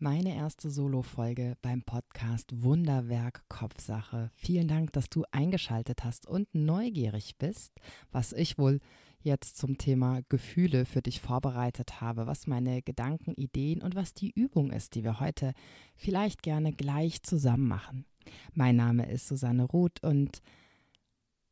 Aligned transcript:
meine 0.00 0.34
erste 0.34 0.70
Solo-Folge 0.70 1.58
beim 1.60 1.82
Podcast 1.82 2.62
Wunderwerk 2.62 3.44
Kopfsache. 3.50 4.30
Vielen 4.34 4.66
Dank, 4.66 4.94
dass 4.94 5.10
du 5.10 5.24
eingeschaltet 5.30 6.04
hast 6.04 6.26
und 6.26 6.48
neugierig 6.54 7.36
bist, 7.36 7.74
was 8.10 8.32
ich 8.32 8.56
wohl 8.56 8.80
jetzt 9.20 9.58
zum 9.58 9.76
Thema 9.76 10.22
Gefühle 10.30 10.86
für 10.86 11.02
dich 11.02 11.20
vorbereitet 11.20 12.00
habe, 12.00 12.26
was 12.26 12.46
meine 12.46 12.80
Gedanken, 12.80 13.34
Ideen 13.34 13.82
und 13.82 13.94
was 13.94 14.14
die 14.14 14.30
Übung 14.30 14.70
ist, 14.70 14.94
die 14.94 15.04
wir 15.04 15.20
heute 15.20 15.52
vielleicht 15.96 16.42
gerne 16.42 16.72
gleich 16.72 17.22
zusammen 17.22 17.68
machen. 17.68 18.06
Mein 18.54 18.76
Name 18.76 19.06
ist 19.10 19.28
Susanne 19.28 19.64
Ruth 19.64 20.02
und 20.02 20.40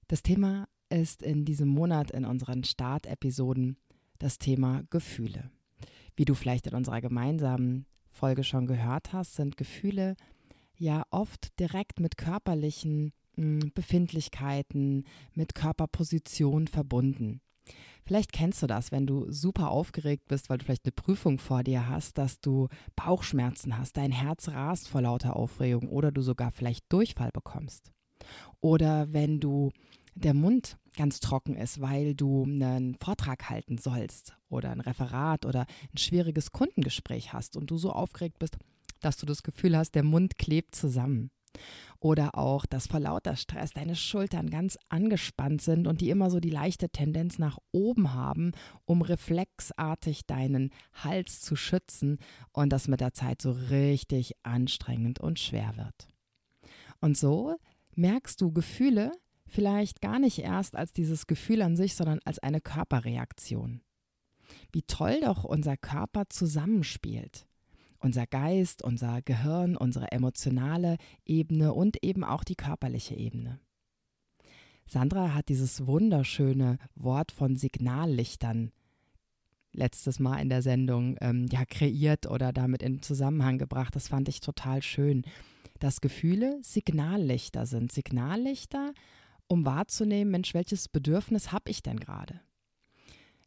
das 0.06 0.22
Thema 0.22 0.68
ist 0.88 1.22
in 1.22 1.44
diesem 1.44 1.68
Monat 1.68 2.10
in 2.12 2.24
unseren 2.24 2.64
Startepisoden 2.64 3.76
das 4.18 4.38
Thema 4.38 4.84
Gefühle. 4.88 5.50
Wie 6.16 6.24
du 6.24 6.34
vielleicht 6.34 6.66
in 6.66 6.74
unserer 6.74 7.02
gemeinsamen 7.02 7.84
Folge 8.18 8.42
schon 8.42 8.66
gehört 8.66 9.12
hast, 9.12 9.36
sind 9.36 9.56
Gefühle 9.56 10.16
ja 10.76 11.04
oft 11.10 11.58
direkt 11.60 12.00
mit 12.00 12.16
körperlichen 12.16 13.12
hm, 13.36 13.70
Befindlichkeiten, 13.74 15.04
mit 15.34 15.54
Körperposition 15.54 16.66
verbunden. 16.66 17.40
Vielleicht 18.04 18.32
kennst 18.32 18.62
du 18.62 18.66
das, 18.66 18.90
wenn 18.90 19.06
du 19.06 19.30
super 19.30 19.70
aufgeregt 19.70 20.26
bist, 20.26 20.48
weil 20.48 20.58
du 20.58 20.64
vielleicht 20.64 20.86
eine 20.86 20.92
Prüfung 20.92 21.38
vor 21.38 21.62
dir 21.62 21.88
hast, 21.88 22.18
dass 22.18 22.40
du 22.40 22.68
Bauchschmerzen 22.96 23.78
hast, 23.78 23.96
dein 23.96 24.10
Herz 24.10 24.48
rast 24.48 24.88
vor 24.88 25.02
lauter 25.02 25.36
Aufregung 25.36 25.88
oder 25.88 26.10
du 26.10 26.22
sogar 26.22 26.50
vielleicht 26.50 26.90
Durchfall 26.92 27.30
bekommst. 27.32 27.92
Oder 28.60 29.12
wenn 29.12 29.38
du 29.38 29.70
der 30.18 30.34
Mund 30.34 30.78
ganz 30.96 31.20
trocken 31.20 31.54
ist, 31.54 31.80
weil 31.80 32.14
du 32.14 32.44
einen 32.44 32.96
Vortrag 32.96 33.48
halten 33.48 33.78
sollst 33.78 34.36
oder 34.48 34.70
ein 34.70 34.80
Referat 34.80 35.46
oder 35.46 35.66
ein 35.92 35.98
schwieriges 35.98 36.52
Kundengespräch 36.52 37.32
hast 37.32 37.56
und 37.56 37.70
du 37.70 37.78
so 37.78 37.92
aufgeregt 37.92 38.38
bist, 38.38 38.56
dass 39.00 39.16
du 39.16 39.26
das 39.26 39.42
Gefühl 39.42 39.76
hast, 39.76 39.94
der 39.94 40.02
Mund 40.02 40.38
klebt 40.38 40.74
zusammen. 40.74 41.30
Oder 42.00 42.36
auch, 42.36 42.66
dass 42.66 42.86
vor 42.86 43.00
lauter 43.00 43.34
Stress 43.34 43.72
deine 43.72 43.96
Schultern 43.96 44.50
ganz 44.50 44.78
angespannt 44.88 45.62
sind 45.62 45.86
und 45.86 46.00
die 46.00 46.10
immer 46.10 46.30
so 46.30 46.38
die 46.38 46.50
leichte 46.50 46.90
Tendenz 46.90 47.38
nach 47.38 47.58
oben 47.72 48.12
haben, 48.14 48.52
um 48.84 49.02
reflexartig 49.02 50.26
deinen 50.26 50.70
Hals 50.92 51.40
zu 51.40 51.56
schützen 51.56 52.18
und 52.52 52.72
das 52.72 52.86
mit 52.86 53.00
der 53.00 53.14
Zeit 53.14 53.42
so 53.42 53.50
richtig 53.50 54.34
anstrengend 54.44 55.18
und 55.20 55.38
schwer 55.40 55.76
wird. 55.76 56.08
Und 57.00 57.16
so 57.16 57.56
merkst 57.96 58.40
du 58.40 58.52
Gefühle, 58.52 59.12
vielleicht 59.48 60.00
gar 60.00 60.18
nicht 60.18 60.38
erst 60.38 60.76
als 60.76 60.92
dieses 60.92 61.26
Gefühl 61.26 61.62
an 61.62 61.76
sich, 61.76 61.94
sondern 61.94 62.20
als 62.24 62.38
eine 62.38 62.60
Körperreaktion. 62.60 63.80
Wie 64.72 64.82
toll 64.82 65.20
doch 65.22 65.44
unser 65.44 65.76
Körper 65.76 66.28
zusammenspielt. 66.28 67.46
Unser 68.00 68.26
Geist, 68.26 68.82
unser 68.82 69.22
Gehirn, 69.22 69.76
unsere 69.76 70.12
emotionale 70.12 70.98
Ebene 71.24 71.74
und 71.74 72.02
eben 72.04 72.22
auch 72.22 72.44
die 72.44 72.54
körperliche 72.54 73.16
Ebene. 73.16 73.58
Sandra 74.86 75.34
hat 75.34 75.48
dieses 75.48 75.86
wunderschöne 75.86 76.78
Wort 76.94 77.32
von 77.32 77.56
Signallichtern 77.56 78.70
letztes 79.72 80.18
Mal 80.18 80.40
in 80.40 80.48
der 80.48 80.62
Sendung 80.62 81.16
ähm, 81.20 81.46
ja 81.50 81.64
kreiert 81.64 82.26
oder 82.26 82.52
damit 82.52 82.82
in 82.82 83.02
Zusammenhang 83.02 83.58
gebracht. 83.58 83.94
Das 83.94 84.08
fand 84.08 84.28
ich 84.28 84.40
total 84.40 84.82
schön, 84.82 85.24
dass 85.78 86.00
Gefühle 86.00 86.58
Signallichter 86.62 87.66
sind. 87.66 87.92
Signallichter 87.92 88.92
um 89.48 89.64
wahrzunehmen, 89.64 90.30
Mensch, 90.30 90.54
welches 90.54 90.88
Bedürfnis 90.88 91.52
habe 91.52 91.70
ich 91.70 91.82
denn 91.82 91.98
gerade? 91.98 92.40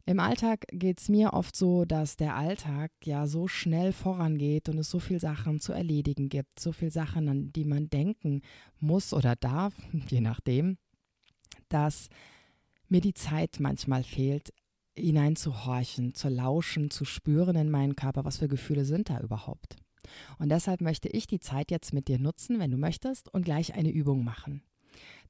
Im 0.04 0.18
Alltag 0.18 0.66
geht 0.72 1.00
es 1.00 1.08
mir 1.08 1.32
oft 1.32 1.54
so, 1.54 1.84
dass 1.84 2.16
der 2.16 2.34
Alltag 2.34 2.90
ja 3.04 3.28
so 3.28 3.46
schnell 3.46 3.92
vorangeht 3.92 4.68
und 4.68 4.78
es 4.78 4.90
so 4.90 4.98
viele 4.98 5.20
Sachen 5.20 5.60
zu 5.60 5.72
erledigen 5.72 6.28
gibt, 6.28 6.58
so 6.58 6.72
viele 6.72 6.90
Sachen, 6.90 7.28
an 7.28 7.52
die 7.52 7.64
man 7.64 7.88
denken 7.88 8.42
muss 8.80 9.12
oder 9.12 9.36
darf, 9.36 9.74
je 10.08 10.20
nachdem, 10.20 10.76
dass 11.68 12.08
mir 12.88 13.00
die 13.00 13.14
Zeit 13.14 13.60
manchmal 13.60 14.02
fehlt, 14.02 14.52
hineinzuhorchen, 14.98 16.14
zu 16.14 16.28
lauschen, 16.28 16.90
zu 16.90 17.04
spüren 17.04 17.56
in 17.56 17.70
meinen 17.70 17.96
Körper, 17.96 18.24
was 18.24 18.38
für 18.38 18.48
Gefühle 18.48 18.84
sind 18.84 19.08
da 19.08 19.20
überhaupt. 19.20 19.76
Und 20.38 20.48
deshalb 20.48 20.80
möchte 20.80 21.08
ich 21.08 21.28
die 21.28 21.40
Zeit 21.40 21.70
jetzt 21.70 21.94
mit 21.94 22.08
dir 22.08 22.18
nutzen, 22.18 22.58
wenn 22.58 22.72
du 22.72 22.76
möchtest, 22.76 23.32
und 23.32 23.44
gleich 23.44 23.74
eine 23.74 23.90
Übung 23.90 24.24
machen. 24.24 24.62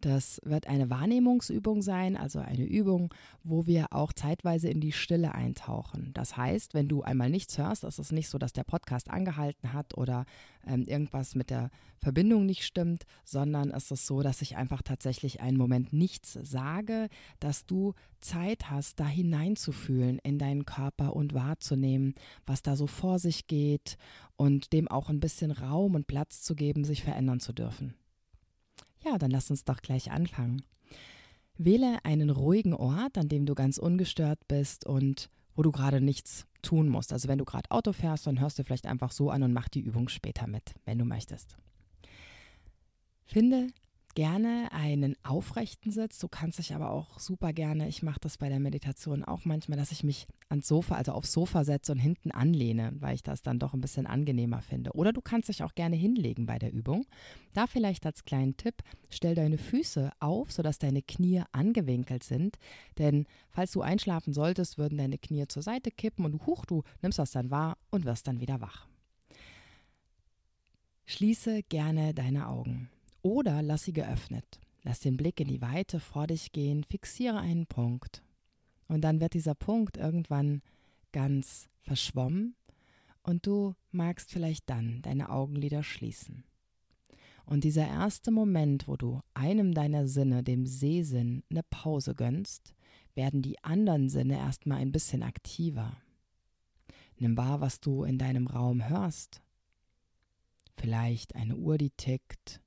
Das 0.01 0.41
wird 0.45 0.67
eine 0.67 0.91
Wahrnehmungsübung 0.91 1.81
sein, 1.81 2.17
also 2.17 2.41
eine 2.41 2.65
Übung, 2.65 3.15
wo 3.45 3.67
wir 3.67 3.93
auch 3.93 4.13
zeitweise 4.13 4.69
in 4.69 4.81
die 4.81 4.91
Stille 4.91 5.33
eintauchen. 5.33 6.11
Das 6.13 6.37
heißt, 6.37 6.75
wenn 6.75 6.89
du 6.89 7.03
einmal 7.03 7.31
nichts 7.31 7.57
hörst, 7.57 7.85
ist 7.85 8.01
es 8.01 8.11
nicht 8.11 8.29
so, 8.29 8.37
dass 8.39 8.53
der 8.53 8.65
Podcast 8.65 9.11
angehalten 9.11 9.73
hat 9.73 9.97
oder 9.97 10.25
ähm, 10.67 10.83
irgendwas 10.83 11.37
mit 11.37 11.51
der 11.51 11.71
Verbindung 11.99 12.47
nicht 12.47 12.65
stimmt, 12.65 13.05
sondern 13.25 13.71
es 13.71 13.93
ist 13.93 14.07
so, 14.07 14.23
dass 14.23 14.43
ich 14.43 14.57
einfach 14.57 14.83
tatsächlich 14.83 15.41
einen 15.41 15.57
Moment 15.57 15.93
nichts 15.93 16.33
sage, 16.43 17.09
dass 17.39 17.65
du 17.65 17.95
Zeit 18.21 18.71
hast, 18.71 18.99
da 18.99 19.07
hineinzufühlen 19.07 20.19
in 20.19 20.39
deinen 20.39 20.67
Körper 20.67 21.15
und 21.15 21.33
wahrzunehmen, 21.33 22.15
was 22.45 22.63
da 22.63 22.75
so 22.75 22.89
vor 22.89 23.21
sich 23.21 23.47
geht 23.47 23.99
und 24.37 24.73
dem 24.73 24.89
auch 24.89 25.11
ein 25.11 25.21
bisschen 25.21 25.53
Raum 25.53 25.95
und 25.95 26.09
Platz 26.09 26.43
zu 26.43 26.57
geben, 26.57 26.85
sich 26.85 27.05
verändern 27.05 27.39
zu 27.39 27.53
dürfen. 27.53 27.95
Ja, 29.05 29.19
dann 29.19 29.31
lass 29.31 29.51
uns 29.51 29.65
doch 29.65 29.81
gleich 29.81 30.11
anfangen. 30.11 30.63
Wähle 31.59 32.05
einen 32.05 32.31
ruhigen 32.31 32.75
Ort, 32.75 33.19
an 33.19 33.29
dem 33.29 33.47
du 33.47 33.55
ganz 33.55 33.79
ungestört 33.79 34.47
bist 34.49 34.87
und 34.87 35.29
wo 35.55 35.63
du 35.63 35.71
gerade 35.71 36.01
nichts 36.01 36.47
tun 36.63 36.89
musst. 36.89 37.13
Also 37.13 37.29
wenn 37.29 37.39
du 37.39 37.45
gerade 37.45 37.71
Auto 37.71 37.93
fährst, 37.93 38.27
dann 38.27 38.41
hörst 38.41 38.59
du 38.59 38.65
vielleicht 38.65 38.87
einfach 38.87 39.13
so 39.13 39.31
an 39.31 39.43
und 39.43 39.53
mach 39.53 39.69
die 39.69 39.81
Übung 39.81 40.09
später 40.09 40.47
mit, 40.47 40.75
wenn 40.85 40.99
du 40.99 41.05
möchtest. 41.05 41.57
Finde 43.25 43.69
gerne 44.15 44.69
einen 44.73 45.17
aufrechten 45.23 45.91
Sitz. 45.91 46.19
Du 46.19 46.29
kannst 46.29 46.59
dich 46.59 46.75
aber 46.75 46.91
auch 46.91 47.19
super 47.19 47.53
gerne, 47.53 47.89
ich 47.89 48.03
mache 48.03 48.21
das 48.21 48.39
bei 48.39 48.49
der 48.49 48.61
Meditation 48.61 49.25
auch 49.25 49.45
manchmal, 49.45 49.79
dass 49.79 49.93
ich 49.93 50.05
mich 50.05 50.27
ans 50.49 50.69
Sofa, 50.69 50.97
also 50.97 51.13
aufs 51.13 51.33
Sofa 51.33 51.65
setze 51.65 51.93
und 51.93 51.99
hinten 51.99 52.31
anlehne, 52.31 52.93
weil 53.01 53.15
ich 53.15 53.23
das 53.23 53.43
dann 53.43 53.59
doch 53.59 53.75
ein 53.75 53.81
bisschen 53.81 54.07
angenehmer 54.07 54.61
finde. 54.61 54.93
Oder 54.93 55.13
du 55.13 55.21
kannst 55.21 55.49
dich 55.49 55.63
auch 55.63 55.75
gerne 55.75 55.97
hinlegen 55.97 56.47
bei 56.47 56.59
der 56.59 56.73
Übung. 56.73 57.07
Da 57.55 57.67
vielleicht 57.67 58.05
als 58.07 58.25
kleinen 58.25 58.57
Tipp, 58.57 58.83
stell 59.11 59.35
deine 59.35 59.59
Füße 59.59 60.13
auf, 60.21 60.53
sodass 60.53 60.79
deine 60.79 61.03
Knie 61.03 61.43
angewinkelt 61.53 62.25
sind. 62.25 62.59
Denn 62.99 63.27
falls 63.51 63.73
du 63.73 63.83
einschlafen 63.83 64.33
solltest, 64.33 64.79
würden 64.79 64.99
deine 64.99 65.19
Knie 65.19 65.47
zur 65.49 65.63
Seite 65.63 65.91
kippen 65.91 66.25
und 66.25 66.47
huch, 66.47 66.67
du 66.67 66.83
nimmst 67.01 67.19
das 67.19 67.33
dann 67.33 67.51
wahr 67.51 67.79
und 67.91 68.05
wirst 68.05 68.27
dann 68.27 68.41
wieder 68.41 68.61
wach. 68.61 68.87
Schließe 71.07 71.63
gerne 71.65 72.15
deine 72.15 72.49
Augen. 72.49 72.89
Oder 73.23 73.63
lass 73.63 73.85
sie 73.85 73.93
geöffnet. 73.93 74.61
Lass 74.83 75.01
den 75.01 75.17
Blick 75.17 75.39
in 75.41 75.49
die 75.49 75.63
Weite 75.63 76.01
vor 76.01 76.27
dich 76.27 76.53
gehen, 76.53 76.85
fixiere 76.85 77.39
einen 77.39 77.67
Punkt. 77.67 78.23
Und 78.89 79.03
dann 79.03 79.21
wird 79.21 79.35
dieser 79.35 79.55
Punkt 79.55 79.97
irgendwann 79.97 80.61
ganz 81.13 81.69
verschwommen 81.83 82.57
und 83.23 83.47
du 83.47 83.75
magst 83.91 84.33
vielleicht 84.33 84.69
dann 84.69 85.03
deine 85.03 85.31
Augenlider 85.31 85.83
schließen. 85.83 86.45
Und 87.45 87.65
dieser 87.65 87.87
erste 87.87 88.31
Moment, 88.31 88.89
wo 88.89 88.97
du 88.97 89.21
einem 89.35 89.75
deiner 89.75 90.07
Sinne, 90.07 90.43
dem 90.43 90.67
Sehsinn, 90.67 91.43
eine 91.51 91.63
Pause 91.63 92.15
gönnst, 92.15 92.75
werden 93.15 93.43
die 93.43 93.63
anderen 93.63 94.09
Sinne 94.09 94.39
erstmal 94.39 94.79
ein 94.79 94.93
bisschen 94.93 95.23
aktiver. 95.23 95.97
Nimm 97.19 97.37
wahr, 97.37 97.61
was 97.61 97.81
du 97.81 98.05
in 98.05 98.19
deinem 98.19 98.47
Raum 98.47 98.89
hörst. 98.89 99.43
Vielleicht 100.77 101.37
eine 101.37 101.57
Uhr, 101.57 101.79
die 101.79 101.91
tickt, 101.91 102.61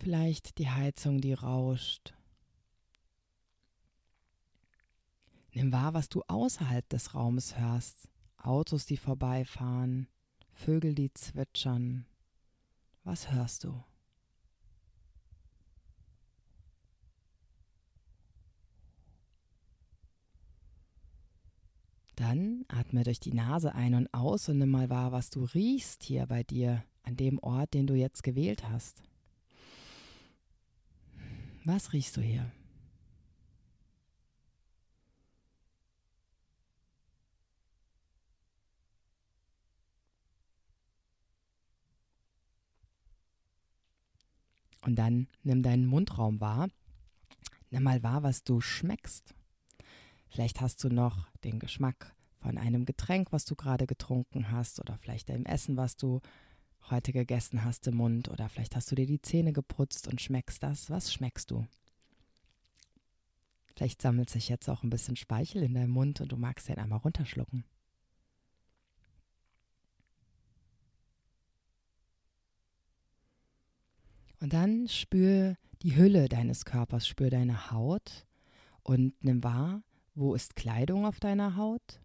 Vielleicht 0.00 0.58
die 0.58 0.70
Heizung, 0.70 1.20
die 1.20 1.32
rauscht. 1.32 2.14
Nimm 5.52 5.72
wahr, 5.72 5.92
was 5.92 6.08
du 6.08 6.22
außerhalb 6.28 6.88
des 6.88 7.14
Raumes 7.14 7.58
hörst. 7.58 8.08
Autos, 8.36 8.86
die 8.86 8.96
vorbeifahren, 8.96 10.06
Vögel, 10.52 10.94
die 10.94 11.12
zwitschern. 11.12 12.06
Was 13.02 13.32
hörst 13.32 13.64
du? 13.64 13.82
Dann 22.14 22.64
atme 22.68 23.02
durch 23.02 23.18
die 23.18 23.32
Nase 23.32 23.74
ein 23.74 23.94
und 23.94 24.12
aus 24.14 24.48
und 24.48 24.58
nimm 24.58 24.70
mal 24.70 24.90
wahr, 24.90 25.10
was 25.10 25.30
du 25.30 25.44
riechst 25.44 26.04
hier 26.04 26.26
bei 26.26 26.44
dir 26.44 26.84
an 27.02 27.16
dem 27.16 27.38
Ort, 27.40 27.74
den 27.74 27.86
du 27.86 27.94
jetzt 27.94 28.22
gewählt 28.22 28.68
hast. 28.68 29.07
Was 31.64 31.92
riechst 31.92 32.16
du 32.16 32.20
hier? 32.22 32.50
Und 44.82 44.96
dann 44.96 45.28
nimm 45.42 45.62
deinen 45.62 45.84
Mundraum 45.84 46.40
wahr. 46.40 46.68
Nimm 47.70 47.82
mal 47.82 48.02
wahr, 48.02 48.22
was 48.22 48.42
du 48.42 48.62
schmeckst. 48.62 49.34
Vielleicht 50.30 50.62
hast 50.62 50.82
du 50.82 50.88
noch 50.88 51.28
den 51.44 51.58
Geschmack 51.58 52.14
von 52.40 52.56
einem 52.56 52.86
Getränk, 52.86 53.30
was 53.30 53.44
du 53.44 53.54
gerade 53.54 53.86
getrunken 53.86 54.50
hast, 54.50 54.80
oder 54.80 54.96
vielleicht 54.96 55.28
dem 55.28 55.44
Essen, 55.44 55.76
was 55.76 55.96
du 55.96 56.20
heute 56.90 57.12
gegessen 57.12 57.64
hast 57.64 57.86
im 57.86 57.96
Mund, 57.96 58.28
oder 58.28 58.48
vielleicht 58.48 58.76
hast 58.76 58.90
du 58.90 58.94
dir 58.94 59.06
die 59.06 59.20
Zähne 59.20 59.52
geputzt 59.52 60.08
und 60.08 60.20
schmeckst 60.20 60.62
das. 60.62 60.90
Was 60.90 61.12
schmeckst 61.12 61.50
du? 61.50 61.66
Vielleicht 63.66 64.02
sammelt 64.02 64.30
sich 64.30 64.48
jetzt 64.48 64.68
auch 64.68 64.82
ein 64.82 64.90
bisschen 64.90 65.16
Speichel 65.16 65.62
in 65.62 65.74
deinem 65.74 65.90
Mund 65.90 66.20
und 66.20 66.32
du 66.32 66.36
magst 66.36 66.68
den 66.68 66.78
einmal 66.78 66.98
runterschlucken. 66.98 67.64
Und 74.40 74.52
dann 74.52 74.88
spür 74.88 75.56
die 75.82 75.96
Hülle 75.96 76.28
deines 76.28 76.64
Körpers, 76.64 77.06
spür 77.06 77.30
deine 77.30 77.70
Haut 77.70 78.26
und 78.82 79.12
nimm 79.22 79.42
wahr, 79.44 79.82
wo 80.14 80.34
ist 80.34 80.56
Kleidung 80.56 81.06
auf 81.06 81.20
deiner 81.20 81.56
Haut, 81.56 82.00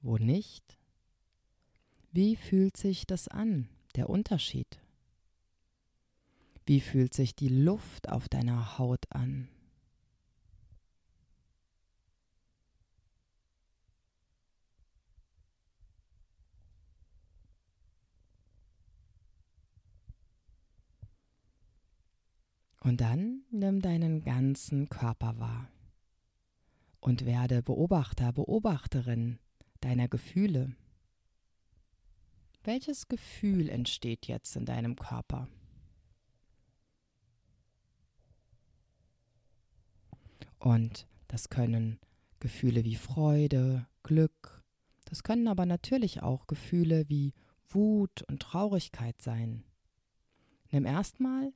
wo 0.00 0.18
nicht. 0.18 0.78
Wie 2.12 2.36
fühlt 2.36 2.76
sich 2.76 3.06
das 3.06 3.28
an, 3.28 3.68
der 3.98 4.08
Unterschied? 4.08 4.80
Wie 6.64 6.80
fühlt 6.80 7.14
sich 7.14 7.34
die 7.34 7.48
Luft 7.48 8.08
auf 8.08 8.28
deiner 8.28 8.78
Haut 8.78 9.10
an? 9.10 9.48
Und 22.80 23.00
dann 23.00 23.42
nimm 23.50 23.82
deinen 23.82 24.22
ganzen 24.22 24.88
Körper 24.88 25.38
wahr 25.38 25.68
und 27.00 27.26
werde 27.26 27.62
Beobachter, 27.62 28.32
Beobachterin 28.32 29.38
deiner 29.80 30.08
Gefühle. 30.08 30.76
Welches 32.68 33.08
Gefühl 33.08 33.70
entsteht 33.70 34.26
jetzt 34.26 34.54
in 34.54 34.66
deinem 34.66 34.94
Körper? 34.94 35.48
Und 40.58 41.06
das 41.28 41.48
können 41.48 41.98
Gefühle 42.40 42.84
wie 42.84 42.96
Freude, 42.96 43.86
Glück, 44.02 44.62
das 45.06 45.22
können 45.22 45.48
aber 45.48 45.64
natürlich 45.64 46.22
auch 46.22 46.46
Gefühle 46.46 47.08
wie 47.08 47.32
Wut 47.70 48.20
und 48.28 48.42
Traurigkeit 48.42 49.22
sein. 49.22 49.64
Nimm 50.70 50.84
erstmal 50.84 51.54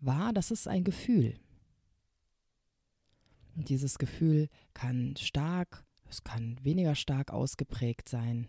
wahr, 0.00 0.32
das 0.32 0.50
ist 0.50 0.66
ein 0.66 0.82
Gefühl. 0.82 1.38
Und 3.54 3.68
dieses 3.68 3.98
Gefühl 3.98 4.48
kann 4.72 5.14
stark, 5.16 5.84
es 6.08 6.24
kann 6.24 6.56
weniger 6.64 6.94
stark 6.94 7.34
ausgeprägt 7.34 8.08
sein. 8.08 8.48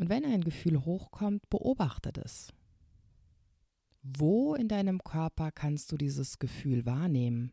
Und 0.00 0.08
wenn 0.08 0.24
ein 0.24 0.42
Gefühl 0.42 0.82
hochkommt, 0.86 1.50
beobachte 1.50 2.10
das. 2.10 2.54
Wo 4.02 4.54
in 4.54 4.66
deinem 4.66 5.04
Körper 5.04 5.52
kannst 5.52 5.92
du 5.92 5.98
dieses 5.98 6.38
Gefühl 6.38 6.86
wahrnehmen? 6.86 7.52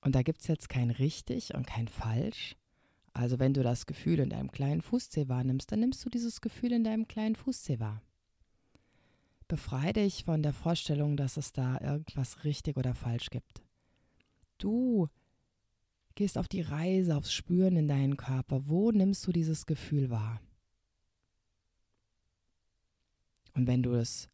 Und 0.00 0.16
da 0.16 0.22
gibt 0.22 0.40
es 0.40 0.48
jetzt 0.48 0.68
kein 0.68 0.90
richtig 0.90 1.54
und 1.54 1.68
kein 1.68 1.86
falsch. 1.86 2.56
Also 3.12 3.38
wenn 3.38 3.54
du 3.54 3.62
das 3.62 3.86
Gefühl 3.86 4.18
in 4.18 4.30
deinem 4.30 4.50
kleinen 4.50 4.82
Fußzeh 4.82 5.28
wahrnimmst, 5.28 5.70
dann 5.70 5.78
nimmst 5.78 6.04
du 6.04 6.10
dieses 6.10 6.40
Gefühl 6.40 6.72
in 6.72 6.82
deinem 6.82 7.06
kleinen 7.06 7.36
Fußzeh 7.36 7.78
wahr. 7.78 8.02
Befreie 9.46 9.92
dich 9.92 10.24
von 10.24 10.42
der 10.42 10.52
Vorstellung, 10.52 11.16
dass 11.16 11.36
es 11.36 11.52
da 11.52 11.80
irgendwas 11.80 12.42
richtig 12.42 12.76
oder 12.76 12.96
falsch 12.96 13.30
gibt. 13.30 13.62
Du 14.58 15.06
gehst 16.16 16.36
auf 16.36 16.48
die 16.48 16.62
Reise, 16.62 17.16
aufs 17.16 17.32
Spüren 17.32 17.76
in 17.76 17.86
deinen 17.86 18.16
Körper. 18.16 18.66
Wo 18.66 18.90
nimmst 18.90 19.24
du 19.28 19.30
dieses 19.30 19.66
Gefühl 19.66 20.10
wahr? 20.10 20.40
Und 23.56 23.66
wenn 23.66 23.82
du 23.82 23.94
es 23.94 24.28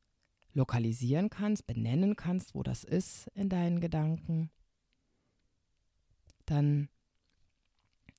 lokalisieren 0.52 1.30
kannst, 1.30 1.66
benennen 1.66 2.16
kannst, 2.16 2.54
wo 2.54 2.62
das 2.62 2.82
ist 2.82 3.28
in 3.34 3.48
deinen 3.48 3.80
Gedanken, 3.80 4.50
dann 6.44 6.88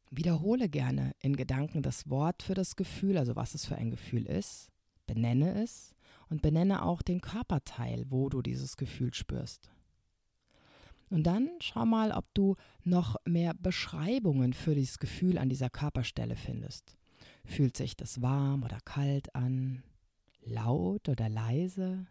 wiederhole 0.09 0.69
gerne 0.69 1.13
in 1.19 1.35
Gedanken 1.35 1.83
das 1.83 2.09
Wort 2.09 2.41
für 2.41 2.53
das 2.53 2.77
Gefühl, 2.77 3.17
also 3.17 3.35
was 3.35 3.53
es 3.53 3.65
für 3.65 3.75
ein 3.75 3.91
Gefühl 3.91 4.25
ist, 4.25 4.71
benenne 5.05 5.61
es 5.61 5.93
und 6.29 6.41
benenne 6.41 6.83
auch 6.83 7.01
den 7.01 7.19
Körperteil, 7.19 8.05
wo 8.09 8.29
du 8.29 8.41
dieses 8.41 8.77
Gefühl 8.77 9.13
spürst. 9.13 9.69
Und 11.09 11.23
dann 11.27 11.49
schau 11.59 11.85
mal, 11.85 12.11
ob 12.11 12.33
du 12.33 12.55
noch 12.83 13.17
mehr 13.25 13.53
Beschreibungen 13.53 14.53
für 14.53 14.73
dieses 14.73 14.99
Gefühl 14.99 15.37
an 15.37 15.49
dieser 15.49 15.69
Körperstelle 15.69 16.37
findest. 16.37 16.97
Fühlt 17.43 17.75
sich 17.75 17.97
das 17.97 18.21
warm 18.21 18.63
oder 18.63 18.79
kalt 18.85 19.35
an? 19.35 19.83
Laut 20.45 21.09
oder 21.09 21.29
leise? 21.29 22.07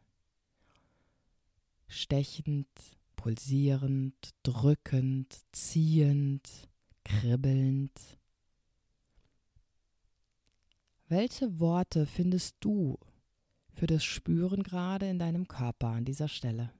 Stechend, 1.86 2.68
pulsierend, 3.16 4.14
drückend, 4.42 5.36
ziehend, 5.52 6.68
kribbelnd? 7.04 8.18
Welche 11.08 11.60
Worte 11.60 12.06
findest 12.06 12.56
du 12.60 12.98
für 13.74 13.86
das 13.86 14.04
Spüren 14.04 14.62
gerade 14.62 15.08
in 15.08 15.18
deinem 15.18 15.48
Körper 15.48 15.88
an 15.88 16.04
dieser 16.04 16.28
Stelle. 16.28 16.72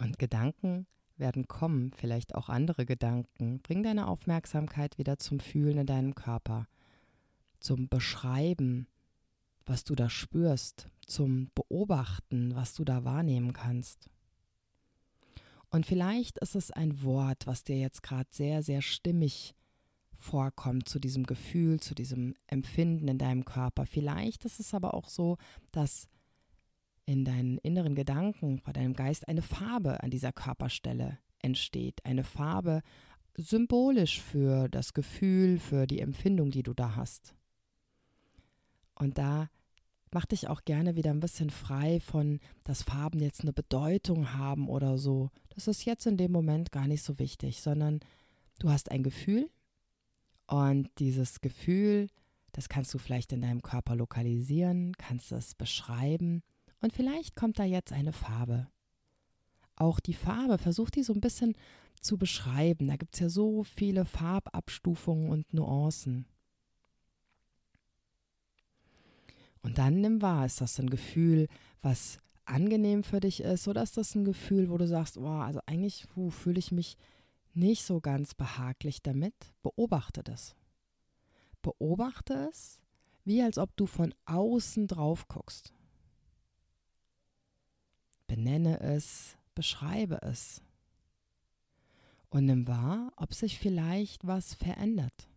Und 0.00 0.07
Gedanken 0.18 0.86
werden 1.16 1.48
kommen, 1.48 1.92
vielleicht 1.92 2.34
auch 2.34 2.48
andere 2.48 2.86
Gedanken. 2.86 3.60
Bring 3.60 3.82
deine 3.82 4.06
Aufmerksamkeit 4.06 4.98
wieder 4.98 5.18
zum 5.18 5.40
Fühlen 5.40 5.78
in 5.78 5.86
deinem 5.86 6.14
Körper, 6.14 6.66
zum 7.60 7.88
Beschreiben, 7.88 8.86
was 9.66 9.84
du 9.84 9.94
da 9.94 10.08
spürst, 10.08 10.88
zum 11.06 11.50
Beobachten, 11.54 12.54
was 12.54 12.74
du 12.74 12.84
da 12.84 13.04
wahrnehmen 13.04 13.52
kannst. 13.52 14.08
Und 15.70 15.84
vielleicht 15.84 16.38
ist 16.38 16.54
es 16.54 16.70
ein 16.70 17.02
Wort, 17.02 17.46
was 17.46 17.64
dir 17.64 17.78
jetzt 17.78 18.02
gerade 18.02 18.28
sehr, 18.30 18.62
sehr 18.62 18.80
stimmig 18.80 19.54
vorkommt 20.14 20.88
zu 20.88 20.98
diesem 20.98 21.24
Gefühl, 21.24 21.78
zu 21.80 21.94
diesem 21.94 22.34
Empfinden 22.46 23.08
in 23.08 23.18
deinem 23.18 23.44
Körper. 23.44 23.86
Vielleicht 23.86 24.44
ist 24.44 24.60
es 24.60 24.74
aber 24.74 24.94
auch 24.94 25.08
so, 25.08 25.36
dass 25.72 26.08
in 27.08 27.24
deinen 27.24 27.56
inneren 27.58 27.94
Gedanken, 27.94 28.60
bei 28.62 28.72
deinem 28.72 28.92
Geist 28.92 29.28
eine 29.28 29.40
Farbe 29.40 30.02
an 30.02 30.10
dieser 30.10 30.30
Körperstelle 30.30 31.18
entsteht. 31.40 32.04
Eine 32.04 32.22
Farbe 32.22 32.82
symbolisch 33.34 34.20
für 34.20 34.68
das 34.68 34.92
Gefühl, 34.92 35.58
für 35.58 35.86
die 35.86 36.00
Empfindung, 36.00 36.50
die 36.50 36.62
du 36.62 36.74
da 36.74 36.96
hast. 36.96 37.34
Und 38.94 39.16
da 39.16 39.48
mach 40.12 40.26
dich 40.26 40.48
auch 40.48 40.66
gerne 40.66 40.96
wieder 40.96 41.10
ein 41.10 41.20
bisschen 41.20 41.48
frei 41.48 41.98
von, 41.98 42.40
dass 42.64 42.82
Farben 42.82 43.20
jetzt 43.20 43.40
eine 43.40 43.54
Bedeutung 43.54 44.34
haben 44.34 44.68
oder 44.68 44.98
so. 44.98 45.30
Das 45.48 45.66
ist 45.66 45.86
jetzt 45.86 46.06
in 46.06 46.18
dem 46.18 46.30
Moment 46.30 46.72
gar 46.72 46.86
nicht 46.86 47.02
so 47.02 47.18
wichtig, 47.18 47.62
sondern 47.62 48.00
du 48.58 48.68
hast 48.68 48.90
ein 48.90 49.02
Gefühl 49.02 49.48
und 50.46 50.90
dieses 50.98 51.40
Gefühl, 51.40 52.08
das 52.52 52.68
kannst 52.68 52.92
du 52.92 52.98
vielleicht 52.98 53.32
in 53.32 53.40
deinem 53.40 53.62
Körper 53.62 53.96
lokalisieren, 53.96 54.92
kannst 54.98 55.32
es 55.32 55.54
beschreiben 55.54 56.42
und 56.80 56.92
vielleicht 56.92 57.36
kommt 57.36 57.58
da 57.58 57.64
jetzt 57.64 57.92
eine 57.92 58.12
Farbe. 58.12 58.68
Auch 59.76 60.00
die 60.00 60.14
Farbe, 60.14 60.58
versucht 60.58 60.96
die 60.96 61.02
so 61.02 61.12
ein 61.12 61.20
bisschen 61.20 61.54
zu 62.00 62.16
beschreiben. 62.18 62.88
Da 62.88 62.96
gibt 62.96 63.14
es 63.14 63.20
ja 63.20 63.28
so 63.28 63.64
viele 63.64 64.04
Farbabstufungen 64.04 65.30
und 65.30 65.52
Nuancen. 65.52 66.26
Und 69.62 69.78
dann 69.78 70.00
nimm 70.00 70.22
wahr, 70.22 70.46
ist 70.46 70.60
das 70.60 70.78
ein 70.78 70.90
Gefühl, 70.90 71.48
was 71.82 72.18
angenehm 72.44 73.02
für 73.02 73.20
dich 73.20 73.40
ist 73.40 73.68
oder 73.68 73.82
ist 73.82 73.96
das 73.96 74.14
ein 74.14 74.24
Gefühl, 74.24 74.70
wo 74.70 74.78
du 74.78 74.86
sagst, 74.86 75.18
oh, 75.18 75.26
also 75.26 75.60
eigentlich 75.66 76.06
fühle 76.30 76.58
ich 76.58 76.72
mich 76.72 76.96
nicht 77.54 77.84
so 77.84 78.00
ganz 78.00 78.34
behaglich 78.34 79.02
damit? 79.02 79.34
Beobachte 79.62 80.22
das. 80.22 80.54
Beobachte 81.60 82.48
es, 82.50 82.80
wie 83.24 83.42
als 83.42 83.58
ob 83.58 83.76
du 83.76 83.86
von 83.86 84.14
außen 84.26 84.86
drauf 84.86 85.28
guckst. 85.28 85.74
Benenne 88.28 88.78
es, 88.78 89.36
beschreibe 89.56 90.22
es 90.22 90.62
und 92.30 92.44
nimm 92.44 92.68
wahr, 92.68 93.12
ob 93.16 93.34
sich 93.34 93.58
vielleicht 93.58 94.26
was 94.26 94.54
verändert. 94.54 95.28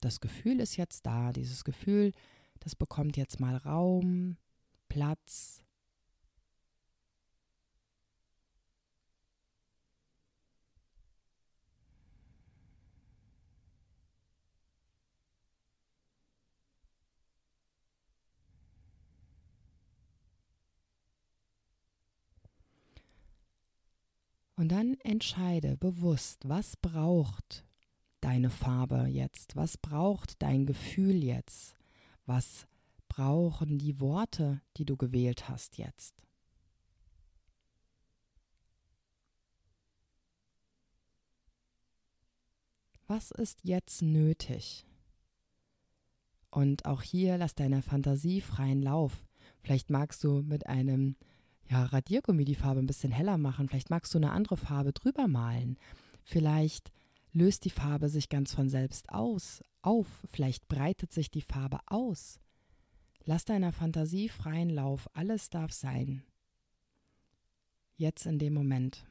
Das 0.00 0.20
Gefühl 0.20 0.58
ist 0.58 0.76
jetzt 0.76 1.06
da, 1.06 1.32
dieses 1.32 1.62
Gefühl, 1.62 2.12
das 2.58 2.74
bekommt 2.74 3.16
jetzt 3.16 3.38
mal 3.38 3.56
Raum, 3.56 4.36
Platz. 4.88 5.62
Und 24.62 24.68
dann 24.68 24.94
entscheide 25.00 25.76
bewusst, 25.76 26.48
was 26.48 26.76
braucht 26.76 27.64
deine 28.20 28.48
Farbe 28.48 29.08
jetzt? 29.08 29.56
Was 29.56 29.76
braucht 29.76 30.40
dein 30.40 30.66
Gefühl 30.66 31.24
jetzt? 31.24 31.74
Was 32.26 32.68
brauchen 33.08 33.78
die 33.78 33.98
Worte, 33.98 34.62
die 34.76 34.84
du 34.84 34.96
gewählt 34.96 35.48
hast 35.48 35.78
jetzt? 35.78 36.14
Was 43.08 43.32
ist 43.32 43.64
jetzt 43.64 44.00
nötig? 44.00 44.86
Und 46.52 46.86
auch 46.86 47.02
hier 47.02 47.36
lass 47.36 47.56
deiner 47.56 47.82
Fantasie 47.82 48.40
freien 48.40 48.80
Lauf. 48.80 49.26
Vielleicht 49.60 49.90
magst 49.90 50.22
du 50.22 50.42
mit 50.42 50.68
einem 50.68 51.16
ja, 51.70 51.84
Radiergummi 51.84 52.44
die 52.44 52.54
Farbe 52.54 52.80
ein 52.80 52.86
bisschen 52.86 53.12
heller 53.12 53.38
machen. 53.38 53.68
Vielleicht 53.68 53.90
magst 53.90 54.12
du 54.14 54.18
eine 54.18 54.32
andere 54.32 54.56
Farbe 54.56 54.92
drüber 54.92 55.28
malen. 55.28 55.78
Vielleicht 56.22 56.92
löst 57.32 57.64
die 57.64 57.70
Farbe 57.70 58.08
sich 58.08 58.28
ganz 58.28 58.54
von 58.54 58.68
selbst 58.68 59.08
aus, 59.10 59.62
auf. 59.80 60.06
Vielleicht 60.30 60.68
breitet 60.68 61.12
sich 61.12 61.30
die 61.30 61.40
Farbe 61.40 61.80
aus. 61.86 62.40
Lass 63.24 63.44
deiner 63.44 63.72
Fantasie 63.72 64.28
freien 64.28 64.70
Lauf. 64.70 65.08
Alles 65.14 65.48
darf 65.48 65.72
sein. 65.72 66.24
Jetzt 67.96 68.26
in 68.26 68.38
dem 68.38 68.54
Moment. 68.54 69.06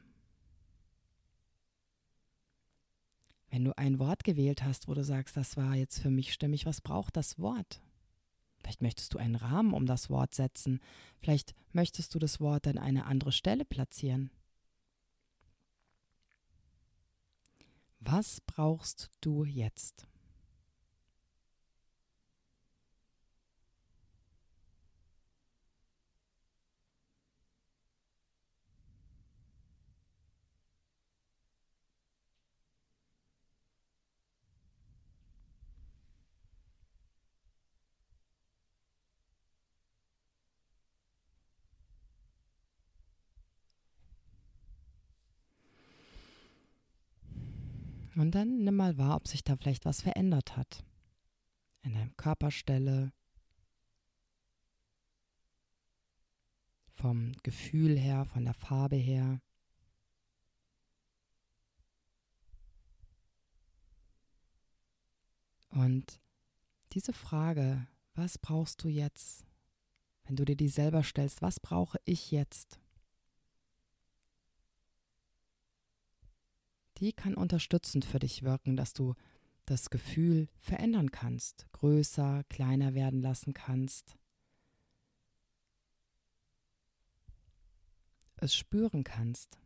Wenn 3.50 3.64
du 3.64 3.76
ein 3.76 3.98
Wort 3.98 4.24
gewählt 4.24 4.62
hast, 4.62 4.88
wo 4.88 4.94
du 4.94 5.04
sagst, 5.04 5.36
das 5.36 5.56
war 5.56 5.74
jetzt 5.74 6.00
für 6.00 6.10
mich 6.10 6.32
stimmig, 6.32 6.64
was 6.64 6.80
braucht 6.80 7.16
das 7.16 7.38
Wort? 7.38 7.82
Vielleicht 8.62 8.82
möchtest 8.82 9.14
du 9.14 9.18
einen 9.18 9.34
Rahmen 9.34 9.74
um 9.74 9.86
das 9.86 10.08
Wort 10.08 10.34
setzen. 10.34 10.80
Vielleicht 11.20 11.54
möchtest 11.72 12.14
du 12.14 12.18
das 12.18 12.40
Wort 12.40 12.66
an 12.66 12.78
eine 12.78 13.06
andere 13.06 13.32
Stelle 13.32 13.64
platzieren. 13.64 14.30
Was 18.00 18.40
brauchst 18.40 19.10
du 19.20 19.44
jetzt? 19.44 20.06
Und 48.14 48.34
dann 48.34 48.64
nimm 48.64 48.76
mal 48.76 48.98
wahr, 48.98 49.16
ob 49.16 49.26
sich 49.26 49.42
da 49.42 49.56
vielleicht 49.56 49.84
was 49.84 50.02
verändert 50.02 50.56
hat. 50.56 50.84
In 51.82 51.94
deinem 51.94 52.16
Körperstelle, 52.16 53.12
vom 56.92 57.32
Gefühl 57.42 57.98
her, 57.98 58.26
von 58.26 58.44
der 58.44 58.54
Farbe 58.54 58.96
her. 58.96 59.40
Und 65.70 66.20
diese 66.92 67.14
Frage, 67.14 67.88
was 68.14 68.36
brauchst 68.36 68.84
du 68.84 68.88
jetzt? 68.88 69.46
Wenn 70.24 70.36
du 70.36 70.44
dir 70.44 70.56
die 70.56 70.68
selber 70.68 71.02
stellst, 71.02 71.40
was 71.40 71.58
brauche 71.58 71.98
ich 72.04 72.30
jetzt? 72.30 72.81
Die 77.02 77.12
kann 77.12 77.34
unterstützend 77.34 78.04
für 78.04 78.20
dich 78.20 78.44
wirken, 78.44 78.76
dass 78.76 78.92
du 78.94 79.14
das 79.66 79.90
Gefühl 79.90 80.48
verändern 80.60 81.10
kannst, 81.10 81.66
größer, 81.72 82.44
kleiner 82.48 82.94
werden 82.94 83.20
lassen 83.20 83.54
kannst, 83.54 84.16
es 88.36 88.54
spüren 88.54 89.02
kannst. 89.02 89.58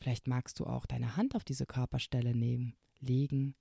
Vielleicht 0.00 0.26
magst 0.26 0.58
du 0.58 0.66
auch 0.66 0.84
deine 0.84 1.16
Hand 1.16 1.36
auf 1.36 1.44
diese 1.44 1.66
Körperstelle 1.66 2.34
nehmen, 2.34 2.74
legen. 2.98 3.54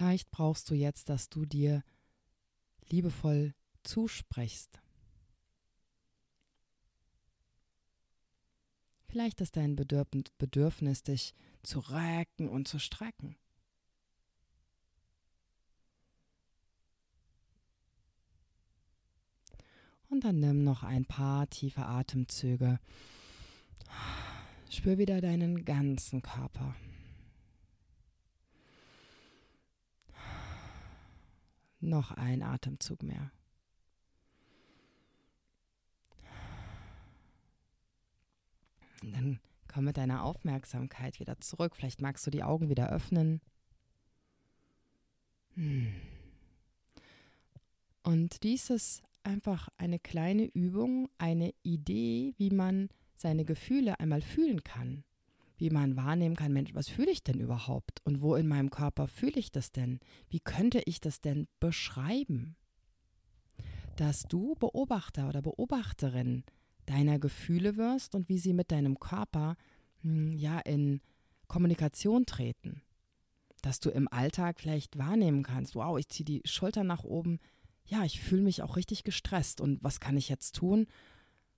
Vielleicht 0.00 0.30
brauchst 0.30 0.70
du 0.70 0.74
jetzt, 0.74 1.10
dass 1.10 1.28
du 1.28 1.44
dir 1.44 1.84
liebevoll 2.88 3.52
zusprichst. 3.82 4.80
Vielleicht 9.08 9.42
ist 9.42 9.58
dein 9.58 9.76
Bedürfnis, 9.76 11.02
dich 11.02 11.34
zu 11.62 11.80
recken 11.80 12.48
und 12.48 12.66
zu 12.66 12.78
strecken. 12.78 13.36
Und 20.08 20.24
dann 20.24 20.40
nimm 20.40 20.64
noch 20.64 20.82
ein 20.82 21.04
paar 21.04 21.46
tiefe 21.50 21.84
Atemzüge. 21.84 22.80
Spür 24.70 24.96
wieder 24.96 25.20
deinen 25.20 25.66
ganzen 25.66 26.22
Körper. 26.22 26.74
Noch 31.80 32.10
ein 32.12 32.42
Atemzug 32.42 33.02
mehr. 33.02 33.32
Und 39.02 39.12
dann 39.12 39.40
komm 39.66 39.84
mit 39.84 39.96
deiner 39.96 40.24
Aufmerksamkeit 40.24 41.20
wieder 41.20 41.40
zurück. 41.40 41.74
Vielleicht 41.74 42.02
magst 42.02 42.26
du 42.26 42.30
die 42.30 42.42
Augen 42.42 42.68
wieder 42.68 42.90
öffnen. 42.90 43.40
Hm. 45.54 45.94
Und 48.02 48.42
dies 48.42 48.70
ist 48.70 49.02
einfach 49.22 49.68
eine 49.78 49.98
kleine 49.98 50.44
Übung, 50.44 51.08
eine 51.18 51.54
Idee, 51.62 52.34
wie 52.36 52.50
man 52.50 52.88
seine 53.14 53.44
Gefühle 53.44 53.98
einmal 54.00 54.22
fühlen 54.22 54.62
kann 54.64 55.04
wie 55.60 55.70
man 55.70 55.96
wahrnehmen 55.96 56.36
kann, 56.36 56.52
Mensch, 56.52 56.74
was 56.74 56.88
fühle 56.88 57.10
ich 57.10 57.22
denn 57.22 57.38
überhaupt? 57.38 58.00
Und 58.04 58.22
wo 58.22 58.34
in 58.34 58.48
meinem 58.48 58.70
Körper 58.70 59.06
fühle 59.06 59.38
ich 59.38 59.52
das 59.52 59.72
denn? 59.72 60.00
Wie 60.28 60.40
könnte 60.40 60.82
ich 60.86 61.00
das 61.00 61.20
denn 61.20 61.46
beschreiben? 61.60 62.56
Dass 63.96 64.22
du 64.22 64.54
Beobachter 64.54 65.28
oder 65.28 65.42
Beobachterin 65.42 66.44
deiner 66.86 67.18
Gefühle 67.18 67.76
wirst 67.76 68.14
und 68.14 68.28
wie 68.28 68.38
sie 68.38 68.54
mit 68.54 68.72
deinem 68.72 68.98
Körper 68.98 69.56
hm, 70.02 70.32
ja 70.32 70.58
in 70.60 71.00
Kommunikation 71.46 72.24
treten. 72.24 72.82
Dass 73.62 73.80
du 73.80 73.90
im 73.90 74.08
Alltag 74.08 74.60
vielleicht 74.60 74.96
wahrnehmen 74.96 75.42
kannst, 75.42 75.74
wow, 75.74 75.98
ich 75.98 76.08
ziehe 76.08 76.24
die 76.24 76.40
Schultern 76.46 76.86
nach 76.86 77.04
oben, 77.04 77.38
ja, 77.84 78.04
ich 78.04 78.20
fühle 78.20 78.42
mich 78.42 78.62
auch 78.62 78.76
richtig 78.76 79.04
gestresst 79.04 79.60
und 79.60 79.82
was 79.82 80.00
kann 80.00 80.16
ich 80.16 80.28
jetzt 80.28 80.54
tun? 80.56 80.86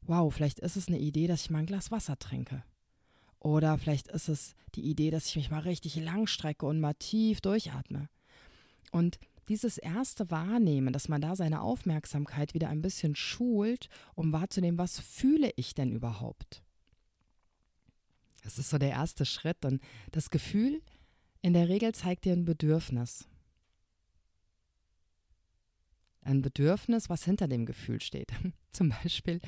Wow, 0.01 0.35
vielleicht 0.35 0.59
ist 0.59 0.77
es 0.77 0.89
eine 0.89 0.99
Idee, 0.99 1.29
dass 1.29 1.43
ich 1.43 1.51
mal 1.51 1.61
ein 1.61 1.67
Glas 1.67 1.91
Wasser 1.91 2.19
trinke. 2.19 2.65
Oder 3.43 3.77
vielleicht 3.77 4.07
ist 4.07 4.29
es 4.29 4.55
die 4.77 4.83
Idee, 4.83 5.11
dass 5.11 5.27
ich 5.27 5.35
mich 5.35 5.51
mal 5.51 5.59
richtig 5.59 5.97
lang 5.97 6.29
strecke 6.29 6.65
und 6.65 6.79
mal 6.79 6.95
tief 6.95 7.41
durchatme. 7.41 8.09
Und 8.93 9.19
dieses 9.49 9.79
erste 9.79 10.31
Wahrnehmen, 10.31 10.93
dass 10.93 11.09
man 11.09 11.21
da 11.21 11.35
seine 11.35 11.61
Aufmerksamkeit 11.61 12.55
wieder 12.55 12.69
ein 12.69 12.83
bisschen 12.83 13.17
schult, 13.17 13.89
um 14.15 14.33
wahrzunehmen, 14.33 14.79
was 14.79 15.01
fühle 15.01 15.51
ich 15.57 15.75
denn 15.75 15.91
überhaupt? 15.91 16.63
Das 18.45 18.59
ist 18.59 18.71
so 18.71 18.79
der 18.79 18.91
erste 18.91 19.27
Schritt. 19.27 19.65
Und 19.65 19.83
das 20.13 20.31
Gefühl 20.31 20.81
in 21.41 21.53
der 21.53 21.69
Regel 21.69 21.93
zeigt 21.93 22.25
dir 22.25 22.35
ein 22.35 22.45
Bedürfnis. 22.45 23.27
Ein 26.21 26.43
Bedürfnis, 26.43 27.11
was 27.11 27.25
hinter 27.25 27.49
dem 27.49 27.67
Gefühl 27.67 28.01
steht. 28.01 28.31
Zum 28.73 28.91
Beispiel, 28.91 29.41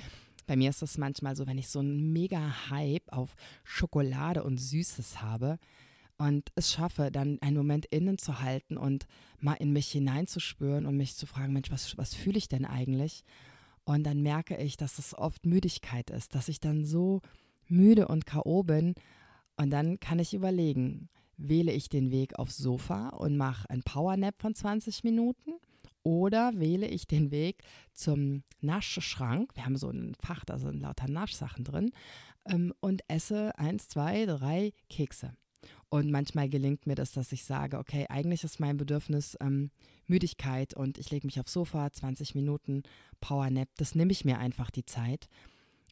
bei 0.46 0.56
mir 0.56 0.70
ist 0.70 0.82
es 0.82 0.98
manchmal 0.98 1.36
so, 1.36 1.46
wenn 1.46 1.58
ich 1.58 1.68
so 1.68 1.78
einen 1.78 2.12
mega 2.12 2.70
Hype 2.70 3.12
auf 3.12 3.34
Schokolade 3.64 4.42
und 4.42 4.58
Süßes 4.58 5.22
habe 5.22 5.58
und 6.16 6.50
es 6.54 6.72
schaffe, 6.72 7.10
dann 7.10 7.38
einen 7.40 7.56
Moment 7.56 7.86
innen 7.86 8.18
zu 8.18 8.40
halten 8.40 8.76
und 8.76 9.06
mal 9.38 9.54
in 9.54 9.72
mich 9.72 9.90
hineinzuspüren 9.90 10.86
und 10.86 10.96
mich 10.96 11.16
zu 11.16 11.26
fragen, 11.26 11.52
Mensch, 11.52 11.70
was, 11.70 11.96
was 11.98 12.14
fühle 12.14 12.38
ich 12.38 12.48
denn 12.48 12.64
eigentlich? 12.64 13.24
Und 13.84 14.04
dann 14.04 14.22
merke 14.22 14.56
ich, 14.56 14.76
dass 14.76 14.98
es 14.98 15.16
oft 15.16 15.44
Müdigkeit 15.44 16.10
ist, 16.10 16.34
dass 16.34 16.48
ich 16.48 16.60
dann 16.60 16.84
so 16.84 17.20
müde 17.66 18.08
und 18.08 18.26
K.O. 18.26 18.62
bin. 18.62 18.94
Und 19.56 19.70
dann 19.70 20.00
kann 20.00 20.18
ich 20.18 20.34
überlegen, 20.34 21.08
wähle 21.36 21.72
ich 21.72 21.88
den 21.88 22.10
Weg 22.10 22.38
aufs 22.38 22.56
Sofa 22.56 23.10
und 23.10 23.36
mache 23.36 23.68
ein 23.68 23.82
Powernap 23.82 24.40
von 24.40 24.54
20 24.54 25.04
Minuten 25.04 25.52
oder 26.04 26.52
wähle 26.54 26.86
ich 26.86 27.08
den 27.08 27.32
Weg 27.32 27.64
zum 27.92 28.44
Naschschrank. 28.60 29.50
Wir 29.54 29.64
haben 29.64 29.76
so 29.76 29.90
ein 29.90 30.14
Fach, 30.20 30.44
da 30.44 30.58
sind 30.58 30.80
lauter 30.80 31.08
Naschsachen 31.08 31.64
drin 31.64 31.90
ähm, 32.48 32.72
und 32.80 33.02
esse 33.08 33.58
eins, 33.58 33.88
zwei, 33.88 34.26
drei 34.26 34.72
Kekse. 34.88 35.34
Und 35.88 36.10
manchmal 36.10 36.48
gelingt 36.48 36.86
mir 36.86 36.94
das, 36.94 37.12
dass 37.12 37.32
ich 37.32 37.44
sage, 37.44 37.78
okay, 37.78 38.06
eigentlich 38.08 38.44
ist 38.44 38.60
mein 38.60 38.76
Bedürfnis 38.76 39.36
ähm, 39.40 39.70
Müdigkeit 40.06 40.74
und 40.74 40.98
ich 40.98 41.10
lege 41.10 41.26
mich 41.26 41.40
aufs 41.40 41.52
Sofa, 41.52 41.90
20 41.90 42.34
Minuten 42.34 42.82
Powernap, 43.20 43.68
das 43.76 43.94
nehme 43.94 44.12
ich 44.12 44.24
mir 44.24 44.38
einfach 44.38 44.70
die 44.70 44.84
Zeit. 44.84 45.28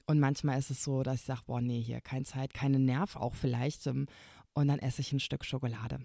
Und 0.07 0.21
manchmal 0.21 0.59
ist 0.59 0.71
es 0.71 0.85
so, 0.85 1.03
dass 1.03 1.21
ich 1.21 1.27
sage, 1.27 1.43
boah, 1.47 1.61
nee, 1.61 1.81
hier 1.81 2.01
keine 2.01 2.25
Zeit, 2.25 2.53
keine 2.53 2.79
Nerv 2.79 3.17
auch 3.17 3.35
vielleicht. 3.35 3.87
Ähm, 3.87 4.07
und 4.55 4.69
dann 4.69 4.79
esse 4.79 5.01
ich 5.01 5.13
ein 5.13 5.21
Stück 5.21 5.45
Schokolade. 5.45 6.01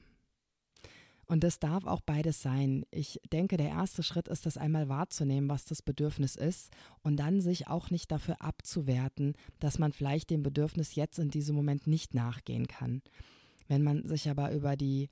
Und 1.27 1.43
das 1.43 1.59
darf 1.59 1.85
auch 1.85 1.99
beides 1.99 2.41
sein. 2.41 2.85
Ich 2.89 3.19
denke, 3.33 3.57
der 3.57 3.67
erste 3.67 4.01
Schritt 4.01 4.29
ist, 4.29 4.45
das 4.45 4.57
einmal 4.57 4.87
wahrzunehmen, 4.87 5.49
was 5.49 5.65
das 5.65 5.81
Bedürfnis 5.81 6.37
ist 6.37 6.71
und 7.03 7.17
dann 7.17 7.41
sich 7.41 7.67
auch 7.67 7.89
nicht 7.91 8.11
dafür 8.11 8.41
abzuwerten, 8.41 9.35
dass 9.59 9.77
man 9.77 9.91
vielleicht 9.91 10.29
dem 10.29 10.41
Bedürfnis 10.41 10.95
jetzt 10.95 11.19
in 11.19 11.29
diesem 11.29 11.55
Moment 11.55 11.85
nicht 11.85 12.13
nachgehen 12.13 12.67
kann. 12.67 13.01
Wenn 13.67 13.83
man 13.83 14.07
sich 14.07 14.29
aber 14.29 14.53
über 14.53 14.77
die 14.77 15.09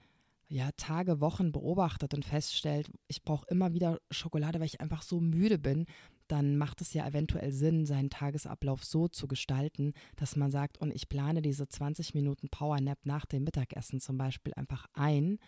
ja, 0.48 0.70
Tage, 0.78 1.20
Wochen 1.20 1.52
beobachtet 1.52 2.14
und 2.14 2.24
feststellt, 2.24 2.90
ich 3.08 3.24
brauche 3.24 3.48
immer 3.50 3.74
wieder 3.74 4.00
Schokolade, 4.10 4.60
weil 4.60 4.68
ich 4.68 4.80
einfach 4.80 5.02
so 5.02 5.20
müde 5.20 5.58
bin, 5.58 5.86
dann 6.28 6.58
macht 6.58 6.82
es 6.82 6.94
ja 6.94 7.06
eventuell 7.06 7.52
Sinn, 7.52 7.86
seinen 7.86 8.10
Tagesablauf 8.10 8.84
so 8.84 9.08
zu 9.08 9.28
gestalten, 9.28 9.94
dass 10.16 10.36
man 10.36 10.50
sagt, 10.50 10.78
und 10.78 10.94
ich 10.94 11.10
plane 11.10 11.42
diese 11.42 11.68
20 11.68 12.14
Minuten 12.14 12.50
Powernap 12.50 13.00
nach 13.06 13.26
dem 13.26 13.44
Mittagessen 13.44 14.00
zum 14.00 14.18
Beispiel 14.18 14.54
einfach 14.54 14.88
ein, 14.94 15.40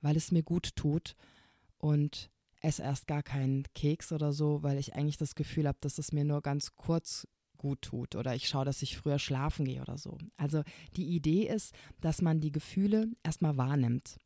weil 0.00 0.16
es 0.16 0.32
mir 0.32 0.42
gut 0.42 0.76
tut 0.76 1.16
und 1.78 2.30
esse 2.60 2.82
erst 2.82 3.06
gar 3.06 3.22
keinen 3.22 3.64
Keks 3.74 4.12
oder 4.12 4.32
so, 4.32 4.62
weil 4.62 4.78
ich 4.78 4.94
eigentlich 4.94 5.16
das 5.16 5.34
Gefühl 5.34 5.66
habe, 5.66 5.78
dass 5.80 5.98
es 5.98 6.12
mir 6.12 6.24
nur 6.24 6.42
ganz 6.42 6.76
kurz 6.76 7.26
gut 7.56 7.82
tut 7.82 8.16
oder 8.16 8.34
ich 8.34 8.48
schaue, 8.48 8.64
dass 8.64 8.82
ich 8.82 8.96
früher 8.96 9.18
schlafen 9.18 9.66
gehe 9.66 9.82
oder 9.82 9.98
so. 9.98 10.16
Also 10.36 10.62
die 10.96 11.14
Idee 11.14 11.46
ist, 11.46 11.74
dass 12.00 12.22
man 12.22 12.40
die 12.40 12.52
Gefühle 12.52 13.08
erstmal 13.22 13.56
wahrnimmt, 13.56 14.16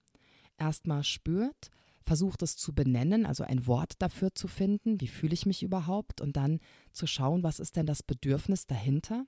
erstmal 0.57 1.03
spürt, 1.03 1.71
versucht 2.05 2.43
es 2.43 2.57
zu 2.57 2.75
benennen, 2.75 3.27
also 3.27 3.43
ein 3.45 3.67
Wort 3.67 3.95
dafür 3.99 4.35
zu 4.35 4.47
finden, 4.47 5.01
wie 5.01 5.09
fühle 5.09 5.35
ich 5.35 5.47
mich 5.47 5.63
überhaupt 5.63 6.21
und 6.21 6.37
dann 6.37 6.61
zu 6.93 7.07
schauen, 7.07 7.43
was 7.43 7.61
ist 7.61 7.77
denn 7.77 7.87
das 7.87 8.03
Bedürfnis 8.03 8.67
dahinter 8.67 9.27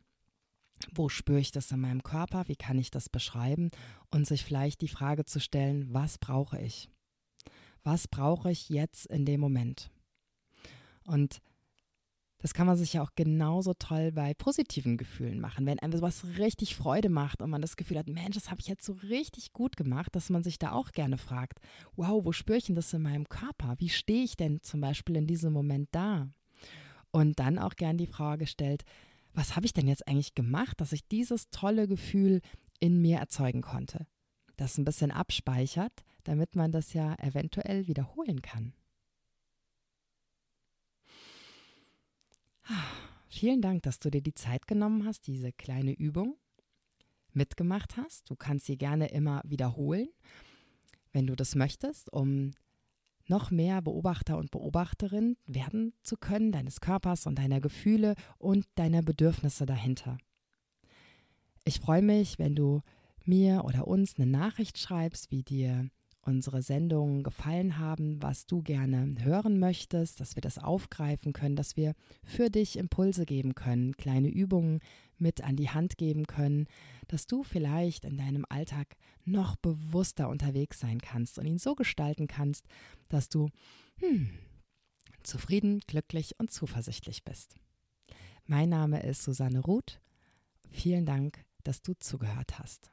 wo 0.92 1.08
spüre 1.08 1.40
ich 1.40 1.52
das 1.52 1.70
in 1.72 1.80
meinem 1.80 2.02
Körper? 2.02 2.44
Wie 2.48 2.56
kann 2.56 2.78
ich 2.78 2.90
das 2.90 3.08
beschreiben? 3.08 3.70
Und 4.10 4.26
sich 4.26 4.44
vielleicht 4.44 4.80
die 4.80 4.88
Frage 4.88 5.24
zu 5.24 5.40
stellen, 5.40 5.92
was 5.92 6.18
brauche 6.18 6.60
ich? 6.60 6.88
Was 7.82 8.08
brauche 8.08 8.50
ich 8.50 8.68
jetzt 8.68 9.06
in 9.06 9.24
dem 9.24 9.40
Moment? 9.40 9.90
Und 11.04 11.40
das 12.38 12.52
kann 12.52 12.66
man 12.66 12.76
sich 12.76 12.92
ja 12.92 13.02
auch 13.02 13.12
genauso 13.14 13.74
toll 13.74 14.12
bei 14.12 14.34
positiven 14.34 14.98
Gefühlen 14.98 15.40
machen. 15.40 15.64
Wenn 15.66 15.78
einem 15.78 16.00
was 16.02 16.24
richtig 16.38 16.76
Freude 16.76 17.08
macht 17.08 17.40
und 17.40 17.50
man 17.50 17.62
das 17.62 17.76
Gefühl 17.76 17.98
hat, 17.98 18.08
Mensch, 18.08 18.34
das 18.34 18.50
habe 18.50 18.60
ich 18.60 18.68
jetzt 18.68 18.84
so 18.84 18.92
richtig 18.92 19.52
gut 19.52 19.76
gemacht, 19.76 20.14
dass 20.14 20.30
man 20.30 20.42
sich 20.42 20.58
da 20.58 20.72
auch 20.72 20.92
gerne 20.92 21.16
fragt, 21.16 21.60
wow, 21.96 22.24
wo 22.24 22.32
spüre 22.32 22.58
ich 22.58 22.66
denn 22.66 22.76
das 22.76 22.92
in 22.92 23.02
meinem 23.02 23.28
Körper? 23.28 23.76
Wie 23.78 23.88
stehe 23.88 24.22
ich 24.22 24.36
denn 24.36 24.60
zum 24.62 24.80
Beispiel 24.80 25.16
in 25.16 25.26
diesem 25.26 25.52
Moment 25.52 25.88
da? 25.92 26.28
Und 27.10 27.38
dann 27.38 27.58
auch 27.58 27.74
gern 27.74 27.96
die 27.96 28.06
Frage 28.06 28.46
stellt, 28.46 28.84
was 29.36 29.54
habe 29.54 29.66
ich 29.66 29.74
denn 29.74 29.86
jetzt 29.86 30.08
eigentlich 30.08 30.34
gemacht, 30.34 30.80
dass 30.80 30.92
ich 30.92 31.06
dieses 31.06 31.50
tolle 31.50 31.86
Gefühl 31.86 32.40
in 32.80 33.02
mir 33.02 33.18
erzeugen 33.18 33.60
konnte? 33.60 34.06
Das 34.56 34.78
ein 34.78 34.86
bisschen 34.86 35.10
abspeichert, 35.10 35.92
damit 36.24 36.56
man 36.56 36.72
das 36.72 36.94
ja 36.94 37.14
eventuell 37.18 37.86
wiederholen 37.86 38.40
kann. 38.40 38.72
Vielen 43.28 43.60
Dank, 43.60 43.82
dass 43.82 43.98
du 43.98 44.10
dir 44.10 44.22
die 44.22 44.34
Zeit 44.34 44.66
genommen 44.66 45.04
hast, 45.04 45.26
diese 45.26 45.52
kleine 45.52 45.92
Übung 45.92 46.38
mitgemacht 47.34 47.98
hast. 47.98 48.30
Du 48.30 48.36
kannst 48.36 48.64
sie 48.64 48.78
gerne 48.78 49.08
immer 49.08 49.42
wiederholen, 49.44 50.08
wenn 51.12 51.26
du 51.26 51.36
das 51.36 51.54
möchtest, 51.54 52.10
um 52.10 52.52
noch 53.28 53.50
mehr 53.50 53.82
Beobachter 53.82 54.36
und 54.38 54.50
Beobachterin 54.50 55.36
werden 55.46 55.92
zu 56.02 56.16
können, 56.16 56.52
deines 56.52 56.80
Körpers 56.80 57.26
und 57.26 57.38
deiner 57.38 57.60
Gefühle 57.60 58.14
und 58.38 58.66
deiner 58.76 59.02
Bedürfnisse 59.02 59.66
dahinter. 59.66 60.18
Ich 61.64 61.80
freue 61.80 62.02
mich, 62.02 62.38
wenn 62.38 62.54
du 62.54 62.82
mir 63.24 63.64
oder 63.64 63.88
uns 63.88 64.16
eine 64.16 64.26
Nachricht 64.26 64.78
schreibst, 64.78 65.30
wie 65.30 65.42
dir 65.42 65.88
unsere 66.26 66.62
Sendungen 66.62 67.22
gefallen 67.22 67.78
haben, 67.78 68.20
was 68.22 68.46
du 68.46 68.62
gerne 68.62 69.14
hören 69.20 69.58
möchtest, 69.58 70.20
dass 70.20 70.36
wir 70.36 70.40
das 70.40 70.58
aufgreifen 70.58 71.32
können, 71.32 71.56
dass 71.56 71.76
wir 71.76 71.94
für 72.24 72.50
dich 72.50 72.76
Impulse 72.76 73.24
geben 73.24 73.54
können, 73.54 73.96
kleine 73.96 74.28
Übungen 74.28 74.80
mit 75.18 75.42
an 75.42 75.56
die 75.56 75.70
Hand 75.70 75.96
geben 75.96 76.26
können, 76.26 76.66
dass 77.08 77.26
du 77.26 77.42
vielleicht 77.42 78.04
in 78.04 78.16
deinem 78.16 78.44
Alltag 78.48 78.96
noch 79.24 79.56
bewusster 79.56 80.28
unterwegs 80.28 80.80
sein 80.80 81.00
kannst 81.00 81.38
und 81.38 81.46
ihn 81.46 81.58
so 81.58 81.74
gestalten 81.74 82.26
kannst, 82.26 82.66
dass 83.08 83.28
du 83.28 83.48
hm, 84.00 84.30
zufrieden, 85.22 85.80
glücklich 85.86 86.38
und 86.38 86.50
zuversichtlich 86.50 87.24
bist. 87.24 87.56
Mein 88.44 88.68
Name 88.68 89.02
ist 89.02 89.22
Susanne 89.22 89.60
Ruth. 89.60 90.00
Vielen 90.70 91.06
Dank, 91.06 91.44
dass 91.62 91.82
du 91.82 91.94
zugehört 91.94 92.58
hast. 92.58 92.92